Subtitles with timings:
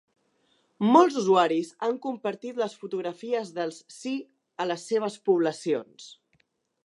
[0.93, 4.13] Molts usuaris han compartit les fotografies dels Sí
[4.65, 6.11] a les seves poblacions.